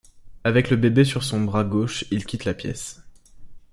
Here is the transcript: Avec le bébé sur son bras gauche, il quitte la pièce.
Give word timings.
Avec 0.43 0.71
le 0.71 0.77
bébé 0.77 1.05
sur 1.05 1.23
son 1.23 1.41
bras 1.41 1.63
gauche, 1.63 2.05
il 2.09 2.25
quitte 2.25 2.45
la 2.45 2.55
pièce. 2.55 3.03